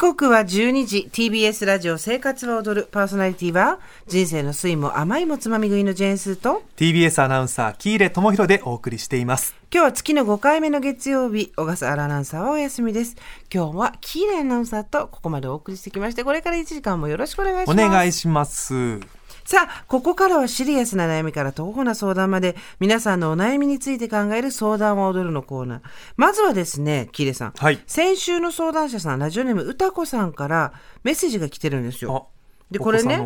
[0.00, 1.10] 刻は12時。
[1.12, 6.62] TBS ラジオ生活は踊るパーソナリティは人生の酸いも甘いもつまみ食いのジェーンスーと。
[6.78, 9.54] TBS アナウンサー喜入智弘でお送りしています。
[9.70, 13.14] 今日は月の5回目の月曜日小笠原アナウンサーはお休みです。
[13.52, 17.86] 今日は喜入アナウンサーとここまでお送りしてきましてこれから1時間もよろしくお願いします。
[17.86, 25.80] お願いしますさあ、ここからはシリアスな悩みから徒歩な相談まで、皆さんのお悩みについて考える相談は踊るのコーナー。
[26.16, 27.52] まずはですね、キレさん。
[27.56, 30.72] はい先週の相談者さん、ラジオネーム歌子さんから
[31.02, 32.28] メッセージが来てるんですよ。
[32.70, 33.16] で、これね。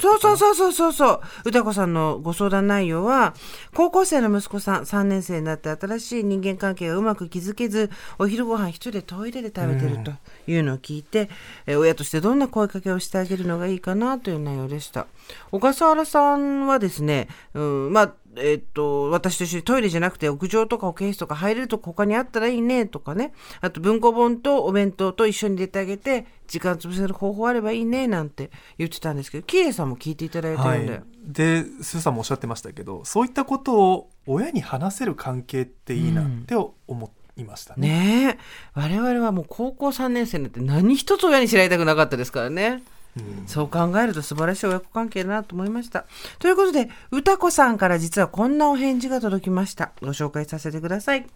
[0.00, 1.20] そうそうそうそうそう。
[1.44, 3.34] 歌子さんのご相談内容は、
[3.74, 10.12] 高校生の息子さん、3年生になって新しい人間関係がうまく築けず、お昼ご飯一人でトイレで食べてると
[10.50, 11.28] いうのを聞いて、
[11.66, 15.06] え親としてどんな声かけをしてあげるのがいいかなという内容でした。
[15.50, 23.32] 小笠原さんはですね、うん、まあ、えっと、私と一緒にトイレじゃなくて屋上とか保健室とか入れるとこ他にあったらいいねとかね。
[23.60, 38.38] あと文庫本とお弁当と一緒に出てあげて、時間潰せる方法あればいいねなんて言ってたんですけど、キーレさんも聞いていただいてはいるんで。、でスーさんもおっしゃってましたけどそういったことを親に話せる関係っていいなって思いましたね,、ねえ。
[38.74, 42.82] 我々はもう高校3年生になって何一つ親に知られたくなかったですからね。
[43.16, 46.04] うんそう考えると素晴らしい親子関係だなと思いました。
[46.38, 49.92] ということで、歌子さんから実はこんなお返事が届きました。
[50.00, 51.26] ご紹介させてください。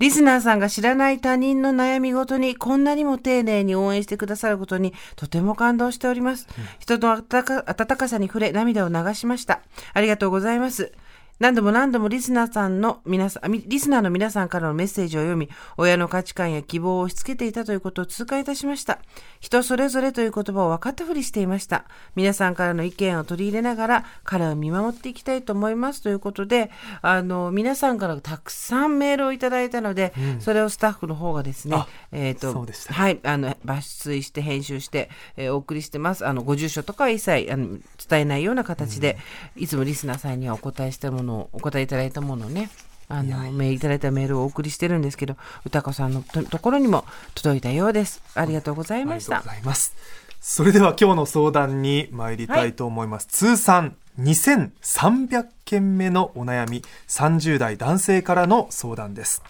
[0.00, 6.48] リスナーさんが知らない他人の悩みごとにこんなにも丁寧に応援してくださることにとても感動しております。
[6.80, 9.60] 人の温か温かさに触れ涙を流しました。
[9.92, 10.92] ありがとうございます。
[11.40, 19.00] 何度も何度もリスナーさんの皆さん、みリスナーの皆さんからのメッセージを読み、親の価値観や希望を押し付けていたということを痛感いたしました。
[19.40, 21.86] 人それぞれという言葉を分かったふりしていました。
[22.14, 26.70] 皆さんからの意見を取り入れながら、彼を見守っていきたいと思いますということで、
[27.02, 36.26] あの、皆さんからたくさんメールをいただいたので、それをスタッフの方がですねあ、えっ、と、そうでしたはい、あの、抜粋して編集して、えーお送りしてます。
[36.26, 39.16] あの、ご住所とかは一切あの伝えないような形で、
[39.56, 42.70] いつもリスナーさんにはお答えしたものを、お答えいただいたものをね、
[43.08, 47.04] あの、メールいただいたメールをお送りしてるんですけど、歌子さんのとところにも
[47.34, 48.22] 届いたようです。
[48.34, 49.36] ありがとうございあました。
[49.36, 49.54] りがとうご。
[49.54, 49.94] ざいます。
[50.40, 59.42] それでは今日の相談に参りたいと思います、通算2300件目のお悩み30代男性からの相談です。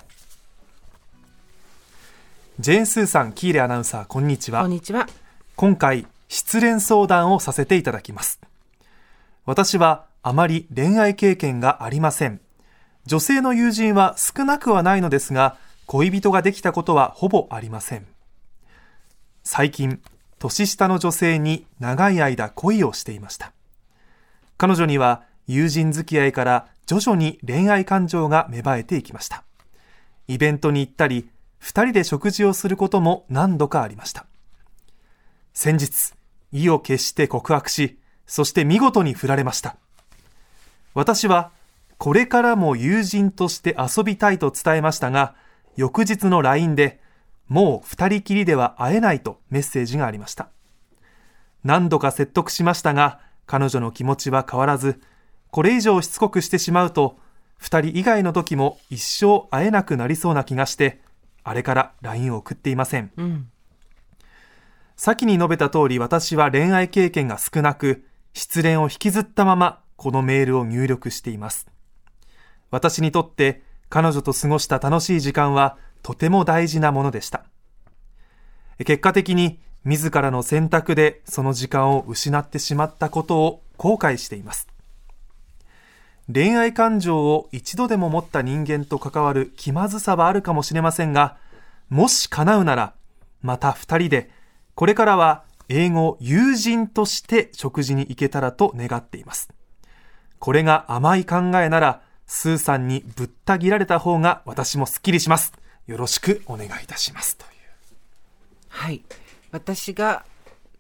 [2.61, 4.63] ジェーン・スーさんキーレアナウンサーこんにちは。
[4.63, 5.09] こんにちは。
[5.57, 8.41] 今回失恋相談をさせていただきます。
[9.47, 12.41] 私はあまり恋愛経験がありません。
[13.05, 18.07] 女性の友人は少なくはないのですが恋人ができたことはほぼありません。
[19.43, 20.01] 最近
[20.39, 23.53] 年下の女性に長い間恋をしていました。
[24.57, 29.45] 彼女には友人付き合いから徐々に恋愛感情が芽生えていきました。
[30.27, 34.25] イベントに行ったり二人で食事をすることも何度かありました。
[35.53, 36.15] 先日、
[36.51, 39.77] 意を決して告白し、そして見事に振られました。
[40.95, 41.51] 私は、
[41.99, 45.35] これからも友人として遊びたいと伝えましたが、
[45.77, 47.01] 翌日の LINE で、
[47.49, 50.49] もう二人きりでは会えないとメッセージがありました。
[51.63, 55.01] 何度か説得しましたが、彼女の気持ちは変わらず、
[55.51, 57.19] これ以上しつこくしてしまうと、
[57.59, 61.01] 二人以外の時も一生会えなくなりそうな気がして、
[61.43, 63.13] あれから LINE を送っていません。
[63.17, 63.51] うん。
[64.97, 71.67] 先に述べた通り私は恋愛経験が少なく、失恋を引きずったままこのメールを入力しています。
[72.71, 77.45] 私にとって彼女と過ごした楽しい時間はとても大事なものでした。
[78.79, 84.69] 結果的に自らの選択でその時間を失ってしまったことを後悔しています。
[86.33, 91.37] 恋愛感情を一度でも持った人間と関わる気まずさはあるかもしれませんが、
[91.91, 92.95] もし叶うなら、
[93.43, 94.31] また二人で、
[94.75, 99.54] これからは英語友人として食事に行けたらと願っています。
[100.39, 105.53] これが甘い考えなら、スーさんにぶった切られた方が私もスッキリします。
[105.87, 107.37] よろしくお願いいたします。
[107.37, 107.51] という。
[108.69, 109.03] はい。
[109.51, 110.25] 私が、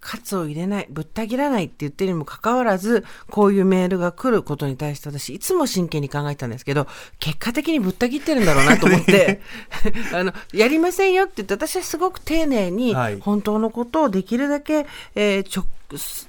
[0.05, 6.87] カツを入れない、ぶった切らないって言ってるにもかかわらず、こういうメールが来ることに対して私、いつも真剣に考えてたんですけど、
[7.19, 9.41] 結果的にぶった切ってるんだろうなと思って、
[10.13, 15.67] あの、やりませんよって言って、私はすごく丁寧にはい、本当のことをできるだけ、えーちょ、
[15.97, 16.29] す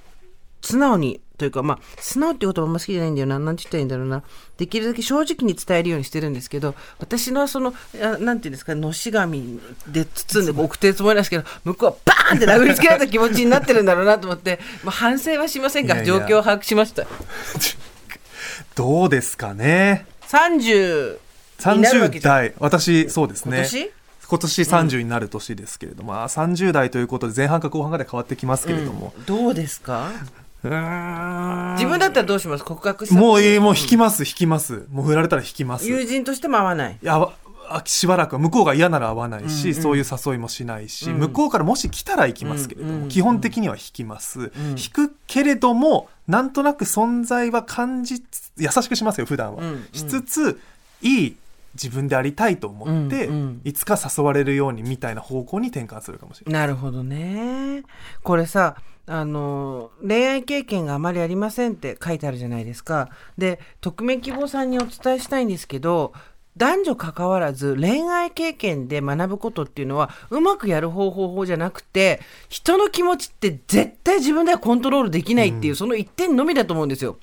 [0.66, 3.38] 素直に、というか、まあ、素直っていう言葉あんま好きじゃないんだよな。
[3.40, 4.24] なんて言ったらいいんだろうな。
[4.58, 17.06] できるだけ正直に伝えるようにしてるんですけど、私のその、あなんていうんですか、のし紙で包んで送ってるつもりなんですけど、向こうはバーンって殴りつけられた気持ちになってるんだろうなと思って、まあ、反省はしませんが、いやいや状況を把握しました。
[18.76, 21.18] どうですかね？30
[21.76, 22.34] になるわけ30じゃん。
[22.36, 23.58] 代、私、そうですね。
[23.58, 23.92] 今年？
[24.28, 30.12] 今年30になる年ですけれども、まあ、30代ということで前半か後半かで変わってきますけれども、うんどうですか？
[30.70, 32.64] 自分だったらどうします？
[32.64, 34.86] 告白したもうえーもう引きます引きます。
[34.92, 35.88] もう振られたら引きます。
[35.88, 36.98] 友人としても会わない。
[37.02, 37.30] いや
[37.84, 41.18] しばらくは向こうが嫌なら会わないし、うんうんそういう誘いもしないし、うん。
[41.18, 44.52] 向こうからもし来たら行きますけれども、うんうん基本的には引きます、ん。
[44.78, 49.88] 引くけれどもなんとなく存在は感じつ優しくしますよ普段は、うんうん。
[49.94, 50.60] しつつ
[51.02, 51.36] いい
[51.74, 53.62] 自分でありたいと思って、うんうん。
[53.64, 56.62] いつか誘われるようにみたいな方向に転換するかもしれない。
[56.62, 57.84] なるほどね。
[58.24, 58.76] これさ
[59.08, 63.10] あの恋愛経験があまりありませんって書いてあるじゃないですか。
[63.38, 66.14] で匿名希望さんにお伝えしたいんですけど
[66.58, 77.18] 男女関わらず恋愛経験で学ぶことっていうのはうまくやる方法じゃなくて人の気持ちって絶対自分ではコントロールできないっていう、その一点のみだと思うんですよ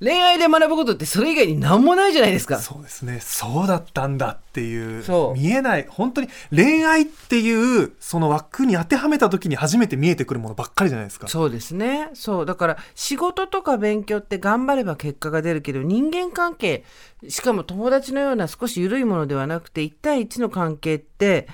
[0.00, 2.58] 恋愛で学ぶことってそれ以外に何もないじゃないですか。
[2.58, 3.20] そうですね。
[3.20, 5.02] そうだったんだっていう。
[5.02, 5.38] そう。
[5.38, 5.86] 見えない。
[5.88, 11.28] 本当に恋愛っていうその枠に当てはめた時に初めて見えてくるものばっかりじゃないですか。
[11.28, 12.08] そうですね。
[12.14, 12.46] そう。
[12.46, 16.84] だから仕事とか勉強って頑張れば結果が出るけど人間関係、
[17.28, 21.46] しかも友達のような少し緩いものではなくて1対1の関係って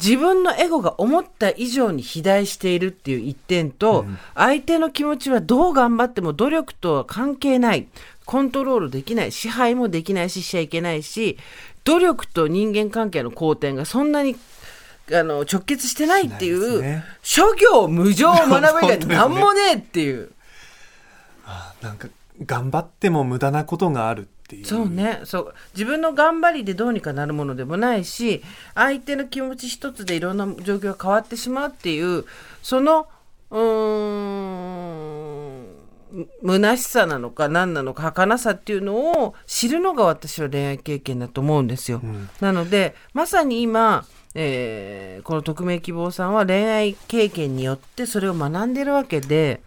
[0.00, 7.88] 自分のエゴが思った以上に肥大しているっていう一点と、相手の気持ちはどう頑張っても努力とは関係ない。
[8.24, 9.32] コントロールできない。
[9.32, 11.38] 支配もできないししちゃいけないし、
[11.84, 14.36] 努力と人間関係の好転がそんなに
[15.12, 20.30] あの直結してないっていう、ね諸行無常を学ぶ以外本当ですねなんもねえっていう。
[21.82, 22.08] なんか
[22.44, 24.64] 頑張っても無駄なことがあるっていう。
[24.64, 25.20] そうね。
[25.24, 25.54] そう。
[25.74, 28.42] 自分の頑張りでどうにかなるものでもないし
[28.74, 32.24] 相手の気持ち一つでいろんな状況が変わってしまうっていう
[32.62, 33.06] その
[33.50, 33.58] うー
[35.50, 35.66] ん
[36.40, 41.98] む虚しさなのか何なのか儚さっていうのを知るのが私は恋愛経験だと思うんですよ。
[41.98, 42.30] ん。
[42.40, 49.60] なのでまさに今、えーこの匿名希望さんは恋愛経験によってそれを学んでるわけで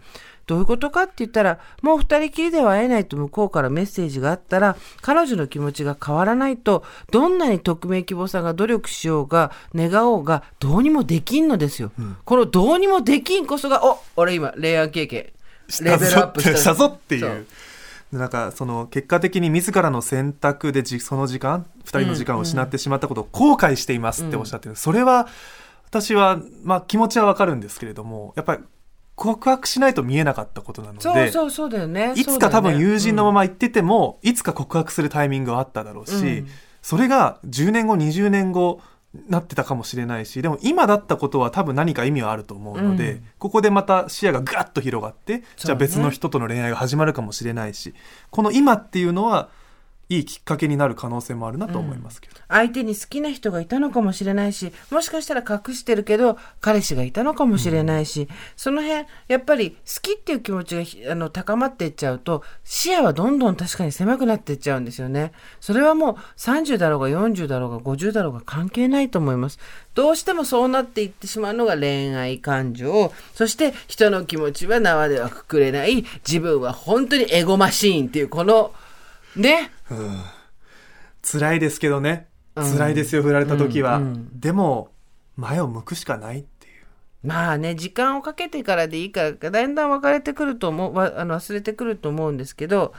[0.46, 11.92] どういうことかって言ったらもう二人きりでは会えないと向こうからメッセージがあったら彼女の気持ちが変わらないとどんなに匿名希望さんが努力しようが願おうがどうにもできんのですよ。
[12.24, 15.32] このどうにもできんこそがお俺今恋愛経験
[15.80, 16.74] レベルアップした。
[16.74, 17.46] ぞっていそう。
[18.12, 25.28] なんかその結果的に自らの選択でじその時間2人の時間を失ってしまったことを後悔していますっておっしゃってる、それは
[25.86, 28.62] 私は、まあ、気持ちはわかるんですけれどもやっぱり
[29.14, 32.12] 告白しないと見えなかったことなのでそうそうそうだよね。
[32.16, 36.48] いつか多分友人のまま、ま行ってても、いつか告白するタイミングがあっただろうし、うん。
[36.80, 38.80] それが10年後20年後
[39.28, 43.24] なってたかもしれないしでも今だったことは多分何か意味はあると思うので、うん。
[43.38, 47.94] ここでまた視野がガッと広がって、じゃあ別の人との恋愛が始まるかもしれないし
[48.30, 49.50] この今っていうのは
[50.16, 65.32] いいきっかけになる可能性もあるなと思いますけど、相手に好きな人がいたのかもしれないしもしかしたら隠してるけど彼氏がいたのかもしれないし、その辺やっぱり好きっていう気持ちがひあの高まっていっちゃうと視野はどんどん確かに狭くなっていっちゃうんですよね。
[65.60, 69.58] それはもう30だろうが40だろうが50だろうが関係ないと思います。
[69.94, 73.12] どうしてもそうなっていってしまうのが恋愛感情。
[73.34, 76.04] そして人の気持ちは縄ではくくれない。
[76.26, 78.72] 自分は本当にエゴマシーンっていうこの
[79.36, 79.70] ね。
[81.22, 82.28] 辛いですけどね。
[82.54, 84.00] 辛いですよ振られた時は、
[84.34, 84.90] でも
[85.36, 86.72] 前を向くしかないっていう。
[87.22, 92.94] まあね時間をかけてからでいいからだんだん別れてくると思うわあの忘れてくると思うんですけど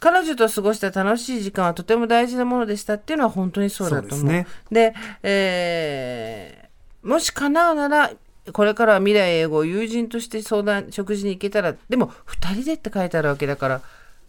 [0.00, 4.18] 彼女と過ごした楽しい時間はとても大事なものでしたっていうのは本当にそうだと思う。
[4.18, 4.46] そうですね。
[4.70, 6.60] でえー
[7.02, 8.12] もし叶うなら
[8.52, 13.80] これからは未来英語を友人として相談食事に行けたらでも2人でって書いてあるわけだから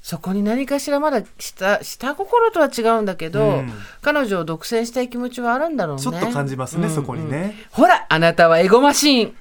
[0.01, 3.71] そこに何かしらまだ下下心とは違うんだけど、うん。
[4.01, 6.01] 彼女を独占したい気持ちはあるんだろうね。
[6.01, 9.35] ちょっと感じますね、そこにね、ほら、あなたはエゴマシーン。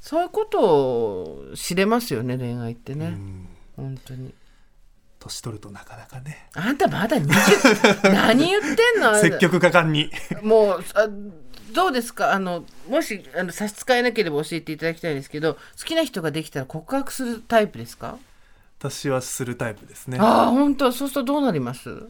[0.00, 3.16] そういうことを知れますよね、恋愛ってね。
[3.76, 4.34] 本当に。
[5.18, 6.50] 年取るとなかなかね。
[6.54, 9.14] あんたまだ20 何言ってんの？
[9.18, 10.10] 積極果敢に。
[10.42, 11.08] もうあ
[11.72, 12.32] どうですか？
[12.34, 18.18] あのもしあの差し支えなければ教えていただきたいんですけど好きな人ができたら告白するタイプですか？
[18.90, 20.18] 私はするタイプですね。
[20.20, 20.92] ああ本当？
[20.92, 22.08] そうするとどうなります？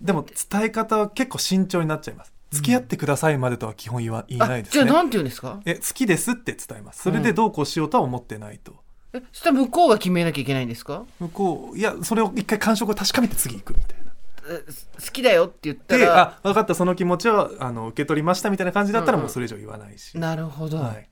[0.00, 2.32] でも伝え方は結構慎重になっちゃいます。
[2.50, 4.84] 付き合ってくださいまでとは基本言わ言いないですね。
[4.84, 5.60] じゃあなんて言うんですか？
[5.64, 7.02] え好きですって伝えます。
[7.02, 8.76] それでどうこうしようとは思ってないと、
[9.12, 11.04] えそしたら向こうが決めなきゃいけないんですか？
[11.18, 14.12] 向こういやそれを一回感触を確かめて次行くみたいな。
[14.50, 14.62] え
[15.04, 21.08] 好きだよって言ったでらあ分かったその気持ちはあの受け取りましたみたいな感じだったらもうそれ以上言わないし、なるほど、はい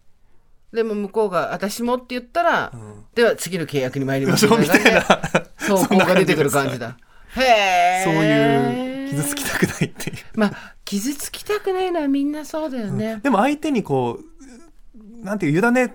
[0.72, 3.04] でも向こうが「私も」って言ったら、ん。
[3.14, 4.58] では次の契約に参りましょう。
[4.58, 5.02] みたいな。
[5.58, 6.96] そう効果出てくる感じだ。
[7.36, 10.16] へえそういう傷つきたくないっていう。
[10.34, 15.94] まあ傷つきたくないのはみんなそうだよね、でも相手にこう、なんていう、委ね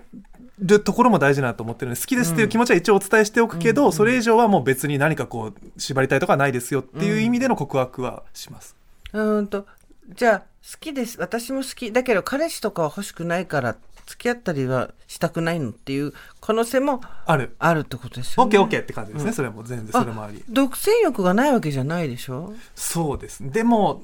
[0.58, 3.92] るところも大事なと思ってるので、好きですっていう気持ちは一応お伝えしておくけど、うん。
[3.92, 8.74] それ以上はもう別に何かこう、縛りたいとかはないですよっていう意味での告白はします。
[9.12, 9.66] うーんと
[10.14, 17.54] じゃあ好きです私も好きだけど彼氏とかは欲しくないから付き合ったりはしたくないのっていう可能性もある。
[17.58, 18.46] あるってことですよね。
[18.46, 19.32] オッケーオッケーって感じですね。
[19.34, 20.42] それも全然それもあり。
[20.48, 22.54] 独占欲がないわけじゃないでしょ？
[22.74, 23.40] そうです。
[23.50, 24.02] でも、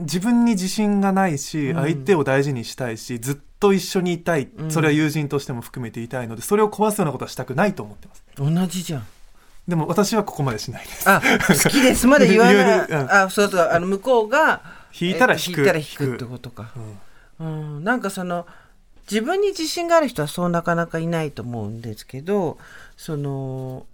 [0.00, 4.50] 自分に自信がないし、うん相手を大事にしたいし、ずっと一緒にいたい。
[4.54, 8.22] うんそれは友人としても含めていたいので、それを壊すようなことはしたくないと思ってます。
[8.36, 9.06] 同じじゃん。
[9.66, 11.08] でも私はここまでしないです。
[11.08, 12.52] あ好きですまで言わな
[12.84, 14.60] い あそうそうあの向こうが
[14.98, 15.58] 引いたらえ引く。
[15.58, 16.72] 引いたら引くってことか。
[17.38, 18.46] うんうん、なんかその
[19.10, 22.58] 自分に自信がある人はそうなかなかいないと思うんですけど
[22.96, 23.86] その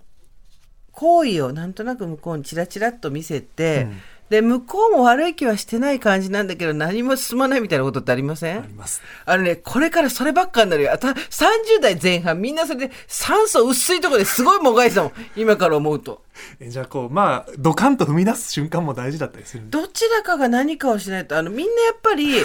[0.92, 4.00] 好意をなんとなく向こうにチラチラっと見せて、うん
[4.30, 8.58] で向こうも悪い気はしてない感じなんだけど何も進まないみたいなことってありません？
[8.62, 9.02] あります。
[9.26, 10.92] あのね、これからそればっかになるよ。
[10.92, 15.12] あた30代前半、みんなそれで酸素薄いところですごいもがいてたもん。
[15.36, 16.22] 今から思うと。
[16.60, 19.64] えじゃあこう、まあ、ドカンと踏み出す瞬間も大事だったりする。
[19.68, 22.44] どちらかが何かをしないと、あの、みんなやっぱり、 ずー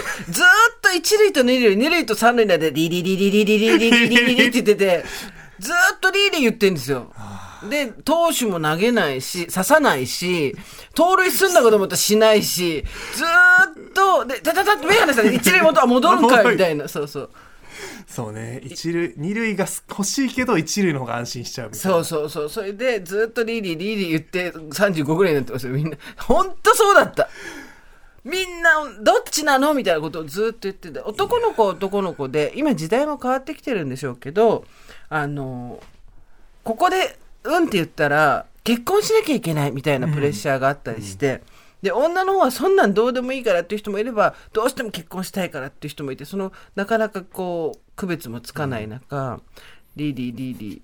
[0.82, 5.04] と一塁と二塁、二塁と三塁なんで、リリリリリリリリリリリリって言ってて、
[5.60, 7.10] ずーっとリリ言ってんですよ。
[7.66, 10.54] で、投手も投げないし、刺さないし、
[10.94, 17.30] 盗塁すんだかと思ったらしないし、ずーっと、で、たたたって目離したら一塁元は戻るんかいみたいな、 そうそう。
[18.06, 18.60] そうね。
[18.64, 21.92] 一塁、二塁が欲しいけど、一塁の方が安心しちゃうみたいな。
[21.92, 22.48] そうそうそう。
[22.48, 25.96] それで、ずっとリーリー、リーリー言って、35ぐらいになってますよ、みんな。
[26.18, 27.28] ほんとそうだった。
[28.24, 28.70] みんな、
[29.02, 34.64] どっちなのみたいなことをずっと言ってて、男の子は男の子で、今時代も変わってきてるんでしょうけど、
[35.08, 35.80] あの、
[36.64, 41.42] ここで、うんって言ったら、結婚しなきゃいけないみたいなプレッシャーがあったりして、
[41.82, 49.40] で、女の方はそんなんどうでもいいからっていう人もいれば、どうしても結婚したいからっていう人もいて、その、なかなかこう、区別もつかない中、
[49.94, 50.82] リーリー、リーリ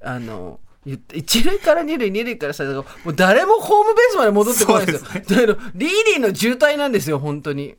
[0.00, 5.06] ー、あの、言って一塁から二塁、二塁からさ、もう誰もホームベースまで戻ってこないんですよ。
[5.06, 7.76] そうだけど、リーリーの渋滞なんですよ、本当に。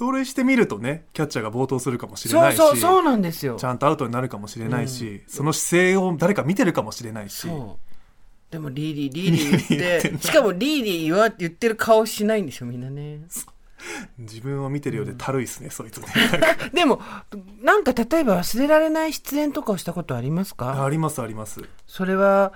[0.00, 2.56] 盗塁してみるとね、キャッチャーが暴投するかもしれないし。
[2.56, 3.64] そう、そうなんですよち。
[3.64, 7.46] ゃんとアウトになるかもしれないし、その姿勢を誰か見てるかもしれないし。
[8.50, 13.20] でも、リーリー、リーリー言ってしかもリーリー言わ言ってる顔しないんですよ、みんなね。
[14.18, 16.06] 自分を見てるようでたるいですね、そいつね。
[16.72, 17.00] でも、
[17.62, 20.82] なんか例えば忘れられない出演とかをしたことありますか？
[20.82, 21.60] ありますあります。
[21.86, 22.52] それは、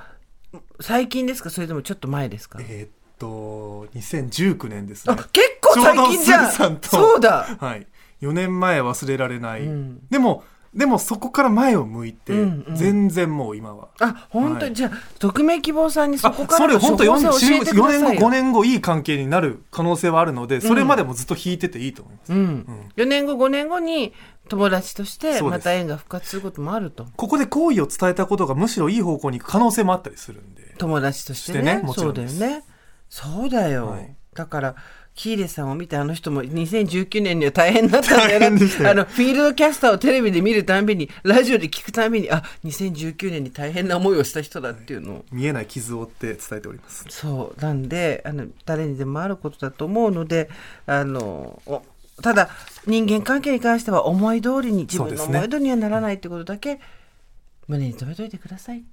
[0.81, 1.51] 最近ですか？
[1.51, 2.59] それともちょっと前ですか？
[2.63, 5.29] えーっと、2019年ですねあ、。
[5.31, 7.87] 結構最近じゃんそうだはい。
[8.21, 9.63] 4年前忘れられない。
[9.63, 13.89] うんでも、でもそこから前を向いて、うんうん全然もう今は。
[14.01, 14.91] あ、本当、はいじゃあ、
[15.21, 22.33] 匿名希望さんにそこかそれらの本当4処方箋を教えてください年後、よ5年後いい関係になる可能性はあるので、それまでもずっと引いてていいと思います。
[22.33, 22.67] うん。
[22.97, 24.13] 4年後、5年後に
[24.49, 27.07] 友達としてまた縁が復活することもあると。
[27.17, 30.75] ここで好意を伝えたことがむしろいい方向に行く可能性もあったりするんで。
[30.79, 31.59] 友達としてね。
[31.59, 32.65] してねもちそうだよね。
[33.09, 33.91] そうだよ。
[33.91, 34.75] はいだから、
[35.15, 45.25] キーレさんを見てあの人も2019年には大変だったんだよな大変でしたよあの、フィールドキャスターをテレビで見るたんびに、ラジオで聞くたんびに、あ、2019年に大変な思いをした人だっていうのを。
[45.31, 47.05] 見えない傷を負って伝えております。
[47.11, 47.61] そう。
[47.61, 50.51] なんで、あの、誰にでもあることだと思うので、
[50.87, 51.83] あの、お
[52.21, 52.51] ただ、
[52.87, 56.81] 人間関係に関しては思い通りに、自分の思い通りにはならないってことだけ、
[57.69, 58.85] 胸に留めといてください。